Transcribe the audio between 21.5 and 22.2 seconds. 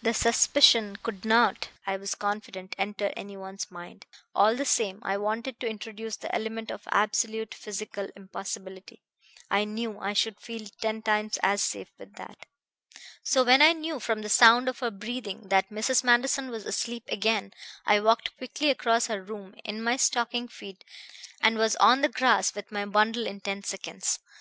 was on the